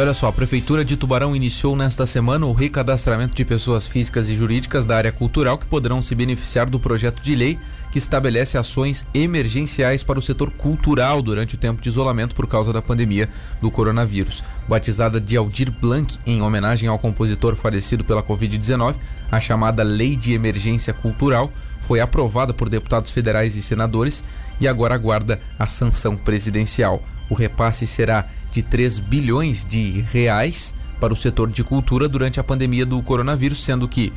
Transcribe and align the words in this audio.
Olha 0.00 0.14
só, 0.14 0.28
a 0.28 0.32
Prefeitura 0.32 0.82
de 0.82 0.96
Tubarão 0.96 1.36
iniciou 1.36 1.76
nesta 1.76 2.06
semana 2.06 2.46
o 2.46 2.54
recadastramento 2.54 3.34
de 3.34 3.44
pessoas 3.44 3.86
físicas 3.86 4.30
e 4.30 4.34
jurídicas 4.34 4.86
da 4.86 4.96
área 4.96 5.12
cultural 5.12 5.58
que 5.58 5.66
poderão 5.66 6.00
se 6.00 6.14
beneficiar 6.14 6.70
do 6.70 6.80
projeto 6.80 7.20
de 7.20 7.34
lei 7.34 7.58
que 7.92 7.98
estabelece 7.98 8.56
ações 8.56 9.04
emergenciais 9.12 10.02
para 10.02 10.18
o 10.18 10.22
setor 10.22 10.50
cultural 10.52 11.20
durante 11.20 11.54
o 11.54 11.58
tempo 11.58 11.82
de 11.82 11.90
isolamento 11.90 12.34
por 12.34 12.46
causa 12.46 12.72
da 12.72 12.80
pandemia 12.80 13.28
do 13.60 13.70
coronavírus. 13.70 14.42
Batizada 14.66 15.20
de 15.20 15.36
Aldir 15.36 15.70
Blanc 15.70 16.18
em 16.24 16.40
homenagem 16.40 16.88
ao 16.88 16.98
compositor 16.98 17.54
falecido 17.54 18.02
pela 18.02 18.22
Covid-19, 18.22 18.94
a 19.30 19.38
chamada 19.38 19.82
Lei 19.82 20.16
de 20.16 20.32
Emergência 20.32 20.94
Cultural 20.94 21.52
foi 21.86 22.00
aprovada 22.00 22.54
por 22.54 22.70
deputados 22.70 23.10
federais 23.10 23.54
e 23.54 23.60
senadores 23.60 24.24
e 24.58 24.66
agora 24.66 24.94
aguarda 24.94 25.38
a 25.58 25.66
sanção 25.66 26.16
presidencial. 26.16 27.02
O 27.28 27.34
repasse 27.34 27.86
será 27.86 28.26
de 28.50 28.62
3 28.62 28.98
bilhões 28.98 29.64
de 29.64 30.00
reais 30.12 30.74
para 31.00 31.12
o 31.12 31.16
setor 31.16 31.48
de 31.50 31.64
cultura 31.64 32.08
durante 32.08 32.38
a 32.38 32.44
pandemia 32.44 32.84
do 32.84 33.00
coronavírus, 33.02 33.64
sendo 33.64 33.88
que 33.88 34.12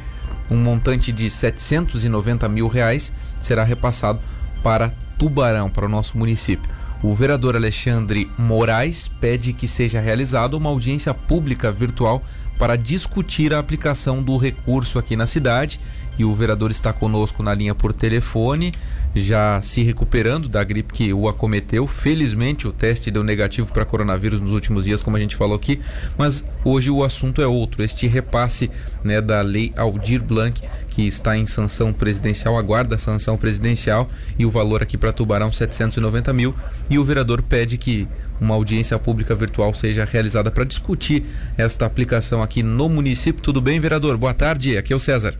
um 0.49 0.57
montante 0.57 1.11
de 1.11 1.29
790 1.29 2.47
mil 2.49 2.67
reais 2.67 3.13
será 3.39 3.63
repassado 3.63 4.19
para 4.61 4.93
Tubarão, 5.17 5.69
para 5.69 5.85
o 5.85 5.89
nosso 5.89 6.17
município. 6.17 6.69
O 7.01 7.13
vereador 7.13 7.55
Alexandre 7.55 8.29
Moraes 8.37 9.07
pede 9.07 9.53
que 9.53 9.67
seja 9.67 9.99
realizada 9.99 10.55
uma 10.55 10.69
audiência 10.69 11.13
pública 11.13 11.71
virtual 11.71 12.23
para 12.57 12.77
discutir 12.77 13.53
a 13.53 13.59
aplicação 13.59 14.23
do 14.23 14.37
recurso 14.37 14.97
aqui 14.99 15.15
na 15.15 15.27
cidade 15.27 15.79
e 16.17 16.25
o 16.25 16.33
vereador 16.33 16.71
está 16.71 16.93
conosco 16.93 17.41
na 17.41 17.53
linha 17.53 17.73
por 17.73 17.93
telefone, 17.93 18.71
já 19.15 19.61
se 19.61 19.83
recuperando 19.83 20.49
da 20.49 20.63
gripe 20.63 20.93
que 20.93 21.13
o 21.13 21.27
acometeu. 21.27 21.85
Felizmente 21.87 22.67
o 22.67 22.71
teste 22.71 23.11
deu 23.11 23.23
negativo 23.23 23.71
para 23.71 23.85
coronavírus 23.85 24.41
nos 24.41 24.51
últimos 24.51 24.85
dias, 24.85 25.01
como 25.01 25.17
a 25.17 25.19
gente 25.19 25.35
falou 25.35 25.55
aqui, 25.55 25.79
mas 26.17 26.43
hoje 26.63 26.89
o 26.89 27.03
assunto 27.03 27.41
é 27.41 27.47
outro. 27.47 27.83
Este 27.83 28.07
repasse 28.07 28.71
né, 29.03 29.21
da 29.21 29.41
lei 29.41 29.71
Aldir 29.75 30.23
Blanc, 30.23 30.61
que 30.89 31.05
está 31.05 31.37
em 31.37 31.45
sanção 31.45 31.93
presidencial, 31.93 32.57
aguarda 32.57 32.95
a 32.95 32.99
sanção 32.99 33.37
presidencial 33.37 34.07
e 34.37 34.45
o 34.45 34.51
valor 34.51 34.81
aqui 34.81 34.97
para 34.97 35.13
Tubarão 35.13 35.51
790 35.51 36.33
mil. 36.33 36.55
E 36.89 36.97
o 36.97 37.03
vereador 37.03 37.41
pede 37.41 37.77
que 37.77 38.07
uma 38.39 38.55
audiência 38.55 38.97
pública 38.99 39.35
virtual 39.35 39.73
seja 39.73 40.05
realizada 40.05 40.51
para 40.51 40.63
discutir 40.63 41.23
esta 41.57 41.85
aplicação 41.85 42.41
aqui 42.41 42.61
no 42.61 42.89
município. 42.89 43.41
Tudo 43.41 43.61
bem, 43.61 43.79
vereador? 43.79 44.17
Boa 44.17 44.33
tarde, 44.33 44.77
aqui 44.77 44.91
é 44.91 44.95
o 44.95 44.99
César. 44.99 45.35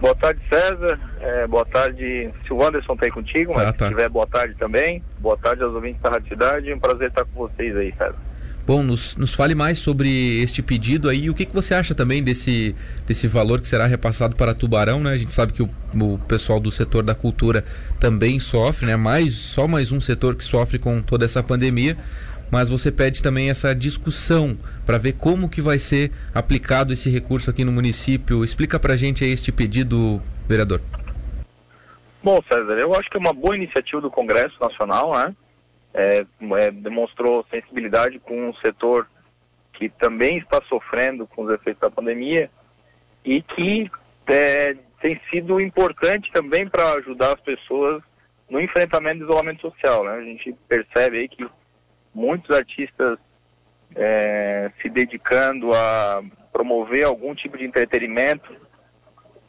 Boa 0.00 0.14
tarde, 0.14 0.40
César. 0.48 1.00
É, 1.20 1.46
boa 1.46 1.64
tarde, 1.64 2.30
se 2.46 2.52
o 2.52 2.62
Anderson 2.62 2.92
está 2.92 3.06
aí 3.06 3.10
contigo, 3.10 3.54
mas 3.54 3.68
ah, 3.68 3.72
tá. 3.72 3.86
se 3.86 3.90
tiver 3.90 4.08
boa 4.08 4.26
tarde 4.26 4.54
também. 4.54 5.02
Boa 5.18 5.36
tarde 5.36 5.62
aos 5.62 5.74
ouvintes 5.74 6.00
da 6.02 6.10
Rádio 6.10 6.28
Cidade. 6.28 6.72
Um 6.72 6.78
prazer 6.78 7.08
estar 7.08 7.24
com 7.24 7.48
vocês 7.48 7.76
aí, 7.76 7.92
César. 7.96 8.16
Bom, 8.66 8.82
nos, 8.82 9.16
nos 9.16 9.32
fale 9.32 9.54
mais 9.54 9.78
sobre 9.78 10.42
este 10.42 10.60
pedido 10.60 11.08
aí. 11.08 11.30
O 11.30 11.34
que, 11.34 11.46
que 11.46 11.54
você 11.54 11.72
acha 11.72 11.94
também 11.94 12.22
desse, 12.22 12.74
desse 13.06 13.28
valor 13.28 13.60
que 13.60 13.68
será 13.68 13.86
repassado 13.86 14.34
para 14.34 14.52
Tubarão, 14.54 15.00
né? 15.00 15.12
A 15.12 15.16
gente 15.16 15.32
sabe 15.32 15.52
que 15.52 15.62
o, 15.62 15.70
o 15.94 16.18
pessoal 16.26 16.58
do 16.58 16.72
setor 16.72 17.04
da 17.04 17.14
cultura 17.14 17.64
também 18.00 18.40
sofre, 18.40 18.86
né? 18.86 18.96
Mais, 18.96 19.34
só 19.34 19.68
mais 19.68 19.92
um 19.92 20.00
setor 20.00 20.34
que 20.34 20.42
sofre 20.42 20.80
com 20.80 21.00
toda 21.00 21.24
essa 21.24 21.44
pandemia 21.44 21.96
mas 22.50 22.68
você 22.68 22.92
pede 22.92 23.22
também 23.22 23.50
essa 23.50 23.74
discussão 23.74 24.56
para 24.84 24.98
ver 24.98 25.14
como 25.14 25.48
que 25.48 25.60
vai 25.60 25.78
ser 25.78 26.12
aplicado 26.34 26.92
esse 26.92 27.10
recurso 27.10 27.50
aqui 27.50 27.64
no 27.64 27.72
município. 27.72 28.44
Explica 28.44 28.78
para 28.78 28.94
a 28.94 28.96
gente 28.96 29.24
este 29.24 29.50
pedido, 29.50 30.22
vereador. 30.48 30.80
Bom, 32.22 32.42
César, 32.48 32.74
eu 32.74 32.94
acho 32.94 33.08
que 33.08 33.16
é 33.16 33.20
uma 33.20 33.32
boa 33.32 33.56
iniciativa 33.56 34.00
do 34.00 34.10
Congresso 34.10 34.56
Nacional, 34.60 35.14
né? 35.14 35.34
É, 35.94 36.26
é, 36.58 36.70
demonstrou 36.70 37.46
sensibilidade 37.50 38.18
com 38.18 38.50
um 38.50 38.54
setor 38.56 39.08
que 39.72 39.88
também 39.88 40.38
está 40.38 40.60
sofrendo 40.68 41.26
com 41.26 41.44
os 41.44 41.54
efeitos 41.54 41.80
da 41.80 41.90
pandemia 41.90 42.50
e 43.24 43.40
que 43.40 43.90
é, 44.26 44.76
tem 45.00 45.20
sido 45.30 45.60
importante 45.60 46.30
também 46.32 46.68
para 46.68 46.92
ajudar 46.94 47.34
as 47.34 47.40
pessoas 47.40 48.02
no 48.48 48.60
enfrentamento 48.60 49.18
do 49.18 49.24
isolamento 49.24 49.62
social. 49.62 50.04
Né? 50.04 50.12
A 50.12 50.22
gente 50.22 50.54
percebe 50.68 51.18
aí 51.18 51.28
que 51.28 51.46
muitos 52.16 52.56
artistas 52.56 53.18
é, 53.94 54.70
se 54.80 54.88
dedicando 54.88 55.74
a 55.74 56.22
promover 56.50 57.04
algum 57.04 57.34
tipo 57.34 57.58
de 57.58 57.64
entretenimento 57.66 58.56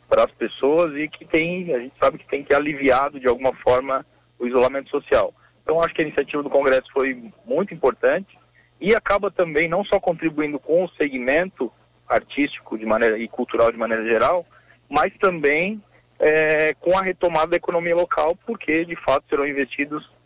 para 0.09 0.25
as 0.25 0.31
pessoas 0.31 0.93
e 0.97 1.07
que 1.07 1.23
tem, 1.23 1.73
a 1.73 1.79
gente 1.79 1.93
sabe 1.97 2.17
que 2.17 2.27
tem 2.27 2.43
que 2.43 2.53
aliviado 2.53 3.21
de 3.21 3.27
alguma 3.27 3.53
forma 3.53 4.05
o 4.37 4.45
isolamento 4.45 4.89
social. 4.89 5.33
Então 5.63 5.81
acho 5.81 5.93
que 5.93 6.01
a 6.01 6.05
iniciativa 6.05 6.43
do 6.43 6.49
Congresso 6.49 6.91
foi 6.91 7.31
muito 7.45 7.73
importante 7.73 8.37
e 8.81 8.93
acaba 8.93 9.31
também 9.31 9.69
não 9.69 9.85
só 9.85 9.97
contribuindo 9.97 10.59
com 10.59 10.83
o 10.83 10.89
segmento 10.89 11.71
artístico 12.07 12.77
de 12.77 12.85
maneira 12.85 13.17
e 13.17 13.29
cultural 13.29 13.71
de 13.71 13.77
maneira 13.77 14.05
geral, 14.05 14.45
mas 14.89 15.13
também 15.17 15.81
é, 16.19 16.73
com 16.81 16.97
a 16.97 17.01
retomada 17.01 17.47
da 17.47 17.57
economia 17.57 17.95
local, 17.95 18.37
porque 18.45 18.83
de 18.83 18.95
fato 18.97 19.25
serão 19.29 19.47
investidos 19.47 20.16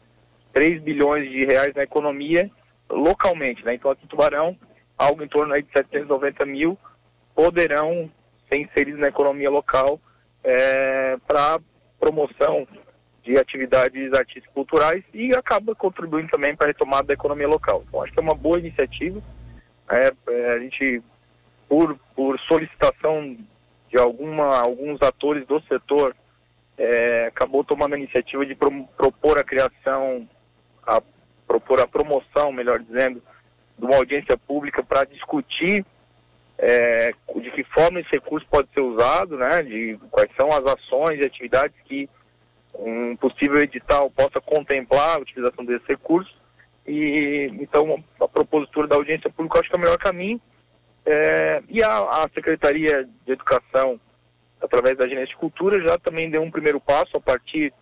3 0.54 0.82
bilhões 0.82 1.30
de 1.30 1.46
reais 1.46 1.74
na 1.74 1.84
economia 1.84 2.50
localmente, 2.90 3.64
né? 3.64 3.74
Então 3.74 3.92
aqui 3.92 4.04
em 4.04 4.08
Tubarão, 4.08 4.58
algo 4.98 5.24
em 5.24 5.28
torno 5.28 5.54
aí 5.54 5.64
de 5.64 5.72
790 5.72 6.46
mil 6.46 6.78
poderão 7.34 8.10
ser 8.50 8.58
inseridos 8.58 9.00
na 9.00 9.08
economia 9.08 9.50
local 9.50 10.00
é, 10.44 11.18
para 11.28 11.60
promoção 12.00 12.68
de 13.24 13.38
atividades 13.38 14.12
artísticas 14.14 14.54
culturais 14.54 15.04
e 15.14 15.34
acaba 15.34 15.76
contribuindo 15.76 16.30
também 16.30 16.56
para 16.56 16.66
a 16.66 16.70
retomada 16.70 17.08
da 17.08 17.14
economia 17.14 17.48
local. 17.48 17.84
Então 17.88 18.02
acho 18.02 18.12
que 18.12 18.20
é 18.20 18.24
uma 18.24 18.36
boa 18.36 18.60
iniciativa. 18.60 19.22
É, 19.90 20.12
é, 20.30 20.54
a 20.54 20.60
gente, 20.60 21.02
por, 21.70 21.98
por 22.16 22.40
solicitação 22.40 23.38
de 23.90 23.98
alguma, 23.98 24.60
alguns 24.60 25.02
atores 25.02 25.46
do 25.46 25.62
setor, 25.62 26.16
é, 26.78 27.26
acabou 27.28 27.64
tomando 27.64 27.94
a 27.94 27.98
iniciativa 27.98 28.46
de 28.46 28.56
pro, 28.56 28.72
propor 28.98 29.38
a 29.38 29.44
criação 29.44 30.28
a 30.86 31.02
propor 31.48 31.80
a 31.80 31.88
promoção, 31.88 32.52
melhor 32.52 32.80
dizendo, 32.80 33.22
de 33.78 33.86
uma 33.86 33.98
audiência 33.98 34.38
pública 34.38 34.84
para 34.84 35.06
discutir 35.06 35.86
é, 36.62 37.12
de 37.38 37.52
que 37.52 37.64
forma 37.64 38.00
esse 38.00 38.12
recurso 38.12 38.46
pode 38.48 38.70
ser 38.72 38.82
usado, 38.82 39.36
né, 39.36 39.64
de 39.64 39.98
quais 40.12 40.30
são 40.38 40.54
as 40.54 40.64
ações 40.66 41.20
e 41.20 41.26
atividades 41.26 41.76
que 41.86 42.08
um 42.76 43.16
possível 43.16 43.62
edital 43.62 44.10
possa 44.12 44.40
contemplar 44.40 45.16
a 45.16 45.20
utilização 45.20 45.66
desse 45.66 45.86
recurso. 45.88 46.34
E 46.88 47.50
então 47.60 48.02
a 48.20 48.28
propositura 48.28 48.88
da 48.88 48.96
audiência 48.96 49.30
pública 49.30 49.60
acho 49.60 49.70
que 49.70 49.76
é 49.76 49.78
o 49.78 49.82
melhor 49.82 49.98
caminho. 49.98 50.40
É, 51.06 51.64
e 51.68 51.84
a, 51.84 52.24
a, 52.24 52.30
Secretaria 52.34 53.08
de 53.26 53.32
Educação, 53.32 54.00
através 54.62 54.98
da 54.98 55.06
Agência 55.06 55.26
de 55.26 55.36
Cultura, 55.36 55.82
já 55.82 55.98
também 55.98 56.30
deu 56.30 56.44
um 56.44 56.52
primeiro 56.52 56.80
passo 56.80 57.18
a 57.18 57.20
partir 57.20 57.74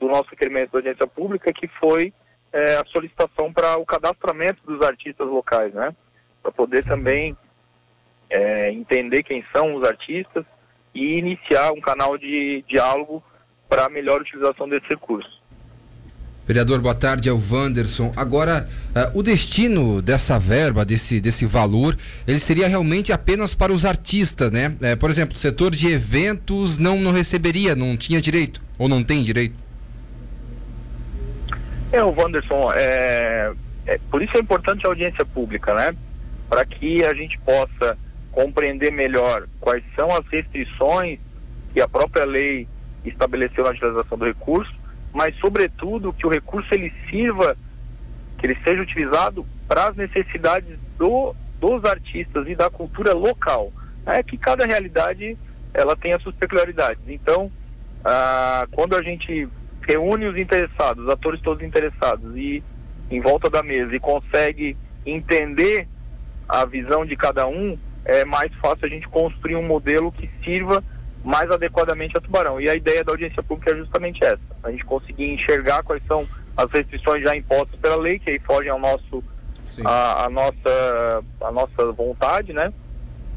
do 0.00 0.08
nosso 0.08 0.30
requerimento 0.30 0.72
da 0.72 0.78
audiência 0.78 1.06
pública, 1.06 1.52
que 1.52 1.68
foi 1.68 2.12
é, 2.52 2.76
a 2.76 2.84
solicitação 2.86 3.52
para 3.52 3.76
o 3.76 3.84
cadastramento 3.84 4.60
dos 4.66 4.80
artistas 4.82 5.26
locais, 5.26 5.72
né? 5.74 5.94
Para 6.42 6.52
poder 6.52 6.84
também 6.84 7.36
é, 8.30 8.70
entender 8.70 9.22
quem 9.22 9.44
são 9.52 9.74
os 9.74 9.84
artistas 9.84 10.44
e 10.94 11.18
iniciar 11.18 11.72
um 11.72 11.80
canal 11.80 12.16
de 12.16 12.64
diálogo 12.68 13.22
para 13.68 13.86
a 13.86 13.88
melhor 13.88 14.20
utilização 14.20 14.68
desse 14.68 14.86
recurso. 14.88 15.36
Vereador, 16.46 16.80
boa 16.80 16.94
tarde, 16.94 17.28
é 17.28 17.32
o 17.32 17.42
Wanderson. 17.50 18.12
Agora, 18.14 18.68
uh, 18.94 19.18
o 19.18 19.22
destino 19.22 20.00
dessa 20.00 20.38
verba, 20.38 20.84
desse, 20.84 21.20
desse 21.20 21.44
valor, 21.44 21.98
ele 22.24 22.38
seria 22.38 22.68
realmente 22.68 23.12
apenas 23.12 23.52
para 23.52 23.72
os 23.72 23.84
artistas, 23.84 24.52
né? 24.52 24.76
É, 24.80 24.94
por 24.94 25.10
exemplo, 25.10 25.36
o 25.36 25.40
setor 25.40 25.74
de 25.74 25.88
eventos 25.88 26.78
não, 26.78 27.00
não 27.00 27.10
receberia, 27.10 27.74
não 27.74 27.96
tinha 27.96 28.20
direito, 28.20 28.62
ou 28.78 28.88
não 28.88 29.02
tem 29.02 29.24
direito? 29.24 29.65
É, 31.96 32.04
o 32.04 32.14
Wanderson, 32.14 32.70
é, 32.74 33.54
é, 33.86 33.98
por 34.10 34.20
isso 34.20 34.36
é 34.36 34.40
importante 34.40 34.84
a 34.84 34.90
audiência 34.90 35.24
pública, 35.24 35.74
né? 35.74 35.96
Para 36.46 36.62
que 36.62 37.02
a 37.02 37.14
gente 37.14 37.38
possa 37.38 37.96
compreender 38.30 38.92
melhor 38.92 39.48
quais 39.58 39.82
são 39.94 40.14
as 40.14 40.26
restrições 40.26 41.18
que 41.72 41.80
a 41.80 41.88
própria 41.88 42.26
lei 42.26 42.68
estabeleceu 43.02 43.64
na 43.64 43.70
utilização 43.70 44.18
do 44.18 44.26
recurso, 44.26 44.74
mas 45.10 45.34
sobretudo 45.36 46.12
que 46.12 46.26
o 46.26 46.30
recurso 46.30 46.68
ele 46.74 46.92
sirva, 47.08 47.56
que 48.36 48.46
ele 48.46 48.58
seja 48.62 48.82
utilizado 48.82 49.46
para 49.66 49.88
as 49.88 49.96
necessidades 49.96 50.78
do, 50.98 51.34
dos 51.58 51.82
artistas 51.86 52.46
e 52.46 52.54
da 52.54 52.68
cultura 52.68 53.14
local. 53.14 53.72
É 54.04 54.22
que 54.22 54.36
cada 54.36 54.66
realidade 54.66 55.34
ela 55.72 55.96
tem 55.96 56.12
as 56.12 56.22
suas 56.22 56.34
peculiaridades. 56.34 57.02
Então, 57.08 57.50
ah, 58.04 58.66
quando 58.70 58.94
a 58.94 59.02
gente 59.02 59.48
reúne 59.86 60.26
os 60.26 60.36
interessados, 60.36 61.04
os 61.04 61.10
atores 61.10 61.40
todos 61.40 61.64
interessados 61.64 62.36
e 62.36 62.62
em 63.10 63.20
volta 63.20 63.48
da 63.48 63.62
mesa 63.62 63.94
e 63.94 64.00
consegue 64.00 64.76
entender 65.04 65.86
a 66.48 66.64
visão 66.64 67.06
de 67.06 67.16
cada 67.16 67.46
um, 67.46 67.78
é 68.04 68.24
mais 68.24 68.52
fácil 68.56 68.86
a 68.86 68.88
gente 68.88 69.08
construir 69.08 69.56
um 69.56 69.62
modelo 69.62 70.10
que 70.12 70.28
sirva 70.44 70.82
mais 71.24 71.50
adequadamente 71.50 72.16
a 72.16 72.20
Tubarão. 72.20 72.60
E 72.60 72.68
a 72.68 72.74
ideia 72.74 73.02
da 73.02 73.12
audiência 73.12 73.42
pública 73.42 73.72
é 73.72 73.76
justamente 73.76 74.24
essa: 74.24 74.40
a 74.62 74.70
gente 74.70 74.84
conseguir 74.84 75.32
enxergar 75.32 75.82
quais 75.82 76.02
são 76.06 76.26
as 76.56 76.70
restrições 76.70 77.22
já 77.22 77.36
impostas 77.36 77.78
pela 77.80 77.96
lei, 77.96 78.18
que 78.18 78.30
aí 78.30 78.38
fogem 78.38 78.70
ao 78.70 78.78
nosso 78.78 79.22
a, 79.84 80.24
a, 80.24 80.30
nossa, 80.30 81.24
a 81.40 81.52
nossa 81.52 81.92
vontade, 81.92 82.52
né? 82.52 82.72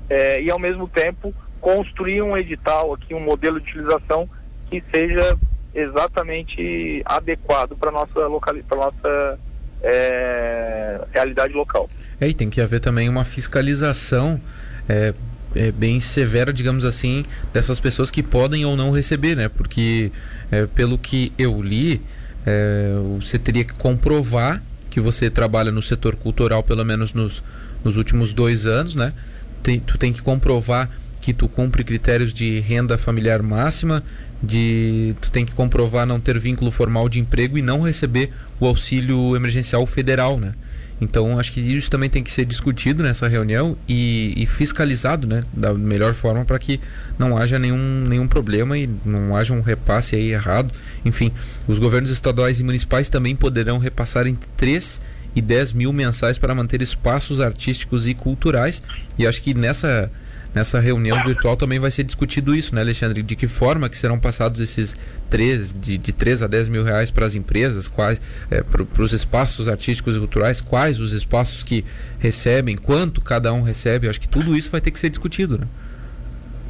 É, 0.09 0.41
e 0.41 0.49
ao 0.49 0.59
mesmo 0.59 0.87
tempo 0.87 1.33
construir 1.59 2.21
um 2.21 2.37
edital 2.37 2.93
aqui, 2.93 3.13
um 3.13 3.19
modelo 3.19 3.59
de 3.59 3.69
utilização 3.69 4.29
que 4.69 4.81
seja 4.91 5.37
exatamente 5.73 7.01
adequado 7.05 7.75
para 7.75 7.91
nossa 7.91 8.27
local, 8.27 8.55
para 8.67 8.77
nossa 8.77 9.39
é, 9.81 11.01
realidade 11.13 11.53
local. 11.53 11.89
É, 12.19 12.27
e 12.27 12.33
tem 12.33 12.49
que 12.49 12.61
haver 12.61 12.79
também 12.79 13.07
uma 13.07 13.23
fiscalização 13.23 14.39
é, 14.87 15.13
é, 15.55 15.71
bem 15.71 15.99
severa, 15.99 16.51
digamos 16.51 16.85
assim, 16.85 17.25
dessas 17.53 17.79
pessoas 17.79 18.11
que 18.11 18.21
podem 18.21 18.65
ou 18.65 18.75
não 18.75 18.91
receber, 18.91 19.35
né? 19.35 19.49
Porque 19.49 20.11
é, 20.51 20.65
pelo 20.67 20.97
que 20.97 21.31
eu 21.37 21.61
li, 21.61 22.01
é, 22.45 22.91
você 23.19 23.39
teria 23.39 23.63
que 23.63 23.73
comprovar 23.73 24.61
que 24.89 24.99
você 24.99 25.29
trabalha 25.29 25.71
no 25.71 25.83
setor 25.83 26.15
cultural 26.15 26.63
pelo 26.63 26.83
menos 26.83 27.13
nos, 27.13 27.43
nos 27.83 27.95
últimos 27.95 28.33
dois 28.33 28.65
anos, 28.65 28.95
né? 28.95 29.13
Tem, 29.61 29.79
tu 29.79 29.97
tem 29.97 30.11
que 30.11 30.21
comprovar 30.21 30.89
que 31.21 31.33
tu 31.33 31.47
cumpre 31.47 31.83
critérios 31.83 32.33
de 32.33 32.59
renda 32.59 32.97
familiar 32.97 33.43
máxima, 33.43 34.03
de 34.41 35.15
tu 35.21 35.31
tem 35.31 35.45
que 35.45 35.53
comprovar 35.53 36.05
não 36.05 36.19
ter 36.19 36.39
vínculo 36.39 36.71
formal 36.71 37.09
de 37.09 37.19
emprego 37.19 37.57
e 37.57 37.61
não 37.61 37.81
receber 37.81 38.31
o 38.59 38.65
auxílio 38.65 39.35
emergencial 39.35 39.85
federal, 39.85 40.39
né? 40.39 40.53
Então 41.01 41.39
acho 41.39 41.53
que 41.53 41.61
isso 41.61 41.89
também 41.89 42.09
tem 42.09 42.23
que 42.23 42.31
ser 42.31 42.45
discutido 42.45 43.01
nessa 43.03 43.27
reunião 43.27 43.77
e, 43.87 44.33
e 44.35 44.45
fiscalizado, 44.45 45.27
né, 45.27 45.43
da 45.53 45.73
melhor 45.73 46.13
forma 46.13 46.43
para 46.43 46.59
que 46.59 46.79
não 47.17 47.37
haja 47.37 47.57
nenhum, 47.57 48.03
nenhum 48.07 48.27
problema 48.27 48.77
e 48.77 48.89
não 49.05 49.35
haja 49.35 49.53
um 49.53 49.61
repasse 49.61 50.15
aí 50.15 50.31
errado. 50.31 50.73
Enfim, 51.05 51.31
os 51.67 51.79
governos 51.79 52.09
estaduais 52.09 52.59
e 52.59 52.63
municipais 52.63 53.07
também 53.07 53.35
poderão 53.35 53.77
repassar 53.77 54.27
entre 54.27 54.49
3 54.57 55.01
e 55.35 55.41
10 55.41 55.73
mil 55.73 55.93
mensais 55.93 56.37
para 56.37 56.53
manter 56.53 56.81
espaços 56.81 57.39
artísticos 57.39 58.07
e 58.07 58.13
culturais. 58.13 58.83
E 59.17 59.25
acho 59.25 59.41
que 59.41 59.53
nessa 59.53 60.11
nessa 60.53 60.79
reunião 60.79 61.23
virtual 61.23 61.55
também 61.55 61.79
vai 61.79 61.91
ser 61.91 62.03
discutido 62.03 62.55
isso, 62.55 62.73
né, 62.73 62.81
Alexandre? 62.81 63.21
De 63.21 63.35
que 63.35 63.47
forma 63.47 63.89
que 63.89 63.97
serão 63.97 64.19
passados 64.19 64.59
esses 64.59 64.95
3, 65.29 65.73
de, 65.73 65.97
de 65.97 66.13
3 66.13 66.43
a 66.43 66.47
10 66.47 66.69
mil 66.69 66.83
reais 66.83 67.11
para 67.11 67.25
as 67.25 67.35
empresas, 67.35 67.87
quais 67.87 68.21
é, 68.49 68.61
para 68.61 69.01
os 69.01 69.13
espaços 69.13 69.67
artísticos 69.67 70.15
e 70.15 70.19
culturais, 70.19 70.61
quais 70.61 70.99
os 70.99 71.13
espaços 71.13 71.63
que 71.63 71.85
recebem, 72.19 72.75
quanto 72.75 73.21
cada 73.21 73.53
um 73.53 73.61
recebe, 73.61 74.09
acho 74.09 74.19
que 74.19 74.27
tudo 74.27 74.55
isso 74.55 74.69
vai 74.69 74.81
ter 74.81 74.91
que 74.91 74.99
ser 74.99 75.09
discutido, 75.09 75.57
né? 75.57 75.67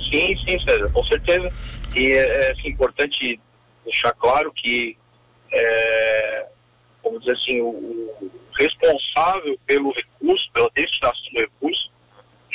Sim, 0.10 0.36
sim, 0.44 0.60
César, 0.60 0.90
com 0.90 1.04
certeza. 1.06 1.52
E 1.96 2.12
é, 2.12 2.48
é 2.48 2.52
assim, 2.52 2.70
importante 2.70 3.40
deixar 3.86 4.12
claro 4.14 4.52
que, 4.52 4.98
é, 5.52 6.46
vamos 7.04 7.20
dizer 7.22 7.34
assim, 7.34 7.62
o, 7.62 7.68
o 7.68 8.32
responsável 8.58 9.58
pelo 9.66 9.94
recurso, 9.94 10.50
pela 10.52 10.70
destinação 10.76 11.32
do 11.34 11.40
recurso, 11.40 11.79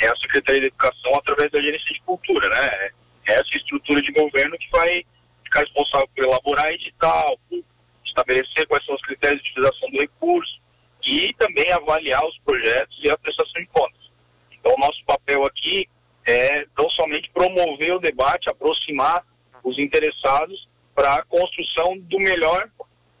é 0.05 0.09
a 0.09 0.15
Secretaria 0.17 0.61
de 0.61 0.67
Educação 0.67 1.15
através 1.15 1.51
da 1.51 1.61
Gerência 1.61 1.93
de 1.93 2.01
Cultura, 2.01 2.49
né? 2.49 2.91
É 3.27 3.33
essa 3.33 3.57
estrutura 3.57 4.01
de 4.01 4.11
governo 4.11 4.57
que 4.57 4.69
vai 4.69 5.03
ficar 5.43 5.61
responsável 5.61 6.07
por 6.15 6.23
elaborar 6.23 6.71
edital, 6.71 7.39
por 7.49 7.63
estabelecer 8.05 8.67
quais 8.67 8.85
são 8.85 8.95
os 8.95 9.01
critérios 9.01 9.41
de 9.43 9.51
utilização 9.51 9.89
do 9.89 9.99
recurso 9.99 10.59
e 11.03 11.33
também 11.33 11.71
avaliar 11.71 12.25
os 12.25 12.37
projetos 12.39 12.97
e 13.03 13.09
a 13.09 13.17
prestação 13.17 13.61
de 13.61 13.67
contas. 13.67 14.09
Então, 14.51 14.73
o 14.73 14.79
nosso 14.79 15.03
papel 15.05 15.45
aqui 15.45 15.87
é 16.25 16.65
não 16.77 16.89
somente 16.89 17.29
promover 17.29 17.95
o 17.95 17.99
debate, 17.99 18.49
aproximar 18.49 19.23
os 19.63 19.77
interessados 19.77 20.67
para 20.93 21.15
a 21.15 21.23
construção 21.23 21.97
do 21.97 22.19
melhor 22.19 22.69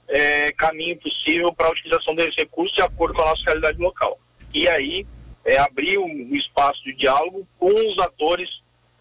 é, 0.07 0.51
caminho 0.53 0.97
possível 0.97 1.53
para 1.53 1.67
a 1.67 1.71
utilização 1.71 2.15
desse 2.15 2.37
recurso 2.37 2.75
de 2.75 2.81
acordo 2.81 3.15
com 3.15 3.21
a 3.21 3.29
nossa 3.29 3.43
realidade 3.43 3.79
local. 3.79 4.19
E 4.53 4.67
aí, 4.69 5.05
é, 5.45 5.57
abrir 5.59 5.99
um, 5.99 6.35
espaço 6.35 6.83
de 6.83 6.93
diálogo 6.93 7.47
com 7.59 7.69
os 7.69 7.99
atores 7.99 8.49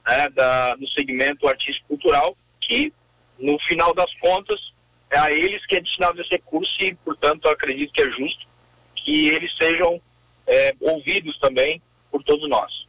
né, 0.06 0.29
da, 0.31 0.75
do 0.76 0.87
segmento 0.91 1.49
artístico-cultural, 1.49 2.37
que, 2.61 2.93
no 3.38 3.58
final 3.61 3.94
das 3.94 4.12
contas, 4.20 4.61
é 5.11 5.19
a 5.19 5.32
eles 5.32 5.64
que 5.67 5.76
é 5.76 5.81
destinado 5.81 6.20
esse 6.20 6.31
recurso 6.31 6.70
e, 6.82 6.94
portanto, 6.96 7.49
acredito 7.49 7.93
que 7.93 8.02
é 8.02 8.11
justo 8.11 8.46
que 8.96 9.29
eles 9.29 9.55
sejam 9.56 10.00
é, 10.46 10.75
ouvidos 10.81 11.38
também 11.38 11.81
por 12.11 12.23
todos 12.23 12.49
nós. 12.49 12.85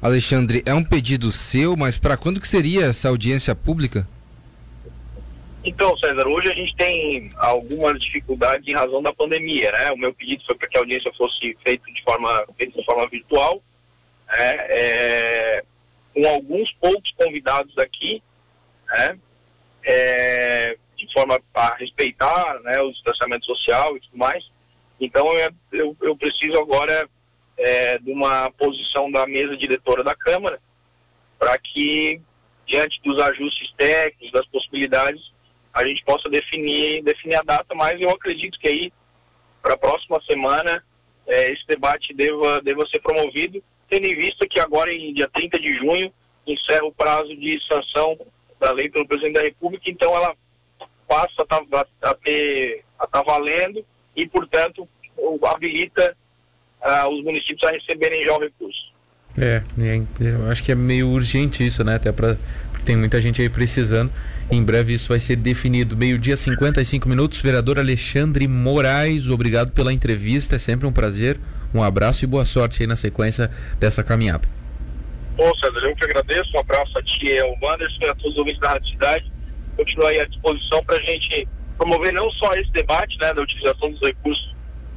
Alexandre, 0.00 0.62
é 0.64 0.72
um 0.72 0.82
pedido 0.82 1.30
seu, 1.30 1.76
mas 1.76 1.98
para 1.98 2.16
quando 2.16 2.40
que 2.40 2.48
seria 2.48 2.86
essa 2.86 3.08
audiência 3.08 3.54
pública? 3.54 4.08
Então, 5.62 5.96
César, 5.98 6.26
hoje 6.26 6.50
a 6.50 6.54
gente 6.54 6.74
tem 6.74 7.30
algumas 7.36 8.00
dificuldades 8.00 8.66
em 8.66 8.72
razão 8.72 9.02
da 9.02 9.12
pandemia, 9.12 9.70
né? 9.72 9.92
O 9.92 9.96
meu 9.96 10.12
pedido 10.12 10.44
foi 10.46 10.54
para 10.54 10.66
que 10.66 10.76
a 10.76 10.80
audiência 10.80 11.12
fosse 11.12 11.54
feita 11.62 11.84
de 11.92 12.02
forma, 12.02 12.46
feita 12.56 12.78
de 12.78 12.84
forma 12.84 13.06
virtual, 13.06 13.62
né? 14.26 14.56
é, 14.68 15.64
com 16.14 16.26
alguns 16.26 16.72
poucos 16.72 17.10
convidados 17.10 17.76
aqui, 17.76 18.22
né? 18.88 19.18
É, 19.84 20.78
de 20.96 21.12
forma 21.12 21.38
a 21.54 21.74
respeitar 21.74 22.60
né, 22.60 22.80
o 22.80 22.92
distanciamento 22.92 23.44
social 23.46 23.96
e 23.96 24.00
tudo 24.00 24.16
mais. 24.16 24.44
Então, 24.98 25.30
eu, 25.34 25.50
eu, 25.72 25.96
eu 26.00 26.16
preciso 26.16 26.58
agora 26.58 27.08
é, 27.58 27.98
de 27.98 28.10
uma 28.10 28.50
posição 28.52 29.10
da 29.10 29.26
mesa 29.26 29.56
diretora 29.56 30.02
da 30.02 30.14
Câmara 30.14 30.58
para 31.38 31.58
que, 31.58 32.20
diante 32.66 33.00
dos 33.02 33.18
ajustes 33.18 33.72
técnicos, 33.76 34.32
das 34.32 34.46
possibilidades, 34.46 35.30
a 35.72 35.84
gente 35.84 36.04
possa 36.04 36.28
definir, 36.28 37.02
definir 37.02 37.36
a 37.36 37.42
data, 37.42 37.74
mas 37.74 38.00
eu 38.00 38.10
acredito 38.10 38.58
que 38.58 38.68
aí, 38.68 38.92
para 39.62 39.74
a 39.74 39.78
próxima 39.78 40.20
semana, 40.22 40.82
é, 41.26 41.52
esse 41.52 41.66
debate 41.66 42.12
deva, 42.14 42.60
deva 42.60 42.86
ser 42.88 43.00
promovido, 43.00 43.62
tendo 43.88 44.06
em 44.06 44.16
vista 44.16 44.46
que 44.48 44.58
agora, 44.58 44.92
em 44.92 45.14
dia 45.14 45.28
30 45.32 45.58
de 45.58 45.76
junho, 45.76 46.12
encerra 46.46 46.84
o 46.84 46.92
prazo 46.92 47.36
de 47.36 47.60
sanção 47.66 48.18
da 48.58 48.72
lei 48.72 48.88
pelo 48.88 49.06
presidente 49.06 49.34
da 49.34 49.42
República, 49.42 49.88
então 49.88 50.14
ela 50.14 50.34
passa 51.08 51.42
a, 51.42 51.44
tá, 51.44 51.62
a, 51.72 52.10
a 52.10 52.10
a 52.10 53.04
estar 53.04 53.06
tá 53.10 53.22
valendo 53.22 53.84
e, 54.14 54.26
portanto, 54.26 54.88
habilita 55.44 56.16
uh, 56.80 57.08
os 57.08 57.24
municípios 57.24 57.62
a 57.64 57.72
receberem 57.72 58.24
já 58.24 58.36
o 58.36 58.40
recurso. 58.40 58.90
É, 59.38 59.62
é, 59.78 60.02
eu 60.20 60.50
acho 60.50 60.62
que 60.62 60.72
é 60.72 60.74
meio 60.74 61.08
urgente 61.08 61.64
isso, 61.64 61.84
né? 61.84 61.96
Até 61.96 62.12
para 62.12 62.36
tem 62.84 62.96
muita 62.96 63.20
gente 63.20 63.40
aí 63.40 63.48
precisando. 63.48 64.10
Em 64.50 64.64
breve 64.64 64.92
isso 64.92 65.08
vai 65.08 65.20
ser 65.20 65.36
definido. 65.36 65.96
Meio-dia, 65.96 66.36
55 66.36 67.08
minutos. 67.08 67.40
Vereador 67.40 67.78
Alexandre 67.78 68.48
Moraes, 68.48 69.28
obrigado 69.28 69.70
pela 69.70 69.92
entrevista. 69.92 70.56
É 70.56 70.58
sempre 70.58 70.88
um 70.88 70.92
prazer. 70.92 71.38
Um 71.72 71.80
abraço 71.80 72.24
e 72.24 72.26
boa 72.26 72.44
sorte 72.44 72.82
aí 72.82 72.86
na 72.88 72.96
sequência 72.96 73.48
dessa 73.78 74.02
caminhada. 74.02 74.48
Bom, 75.36 75.54
César, 75.56 75.78
eu 75.86 75.94
que 75.94 76.04
agradeço. 76.04 76.50
Um 76.56 76.60
abraço 76.60 76.98
a 76.98 77.02
ti, 77.02 77.38
ao 77.38 77.56
Wanderson 77.62 78.02
e 78.02 78.08
a 78.08 78.14
todos 78.16 78.32
os 78.32 78.38
ouvintes 78.38 78.60
da 78.60 78.80
Cidade. 78.80 79.30
Continuo 79.76 80.06
aí 80.06 80.18
à 80.18 80.26
disposição 80.26 80.82
para 80.84 80.96
a 80.96 81.02
gente 81.02 81.46
promover 81.78 82.12
não 82.12 82.28
só 82.32 82.52
esse 82.54 82.72
debate 82.72 83.16
né, 83.20 83.32
da 83.32 83.42
utilização 83.42 83.92
dos 83.92 84.00
recursos 84.00 84.52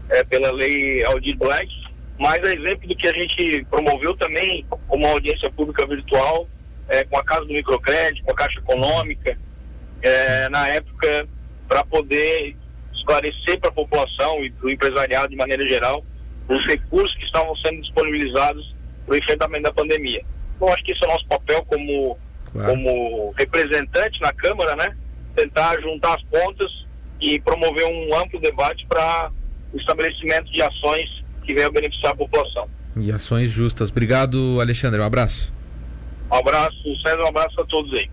é, 0.10 0.24
pela 0.24 0.51
lei 0.51 1.05
Aldir 1.05 1.38
Black, 1.38 1.69
mas 2.17 2.43
a 2.43 2.51
exemplo 2.51 2.88
do 2.88 2.95
que 2.95 3.07
a 3.07 3.13
gente 3.13 3.65
promoveu 3.69 4.17
também 4.17 4.65
como 4.88 5.05
audiência 5.05 5.51
pública 5.51 5.86
virtual 5.86 6.48
é, 6.90 7.04
com 7.04 7.18
a 7.18 7.24
Casa 7.24 7.46
do 7.46 7.54
Microcrédito, 7.54 8.24
com 8.24 8.32
a 8.32 8.36
Caixa 8.36 8.60
Econômica, 8.60 9.38
é, 10.02 10.50
na 10.50 10.68
época, 10.68 11.28
para 11.68 11.84
poder 11.86 12.56
esclarecer 12.94 13.60
para 13.60 13.70
a 13.70 13.74
população 13.74 14.44
e 14.44 14.52
para 14.52 14.68
o 14.68 14.70
empresariado 14.70 15.30
de 15.30 15.36
maneira 15.36 15.66
geral 15.66 16.04
os 16.48 16.66
recursos 16.66 17.16
que 17.18 17.25
estavam 17.25 17.56
sendo 17.58 17.82
disponibilizados 17.82 18.74
para 19.06 19.16
o 19.16 19.18
enfrentamento 19.18 19.63
da 19.63 19.74
pandemia. 19.74 20.24
Então, 20.56 20.68
acho 20.74 20.84
que 20.84 20.92
esse 20.92 21.04
é 21.04 21.08
o 21.08 21.12
nosso 21.12 21.25
papel 21.28 21.63
como, 21.66 22.18
claro. 22.52 22.70
como 22.70 23.32
representante 23.38 24.22
na 24.22 24.34
Câmara, 24.34 24.75
né? 24.75 24.96
Tentar 25.36 25.82
juntar 25.82 26.16
as 26.16 26.24
pontas 26.24 26.72
e 27.20 27.40
promover 27.40 27.86
um 27.86 28.16
amplo 28.16 28.40
debate 28.40 28.86
para 28.88 29.32
o 29.74 29.78
estabelecimento 29.78 30.52
de 30.52 30.62
ações 30.62 31.10
que 31.44 31.54
venham 31.54 31.72
beneficiar 31.72 32.12
a 32.12 32.16
população. 32.16 32.68
E 32.96 33.12
ações 33.12 33.50
justas. 33.50 33.90
Obrigado, 33.90 34.60
Alexandre. 34.62 35.00
Um 35.00 35.06
abraço. 35.06 35.54
Um 36.34 36.38
abraço, 36.38 36.75
um 37.22 37.28
abraço 37.28 37.62
a 37.62 37.66
todos 37.66 37.94
aí. 37.94 38.10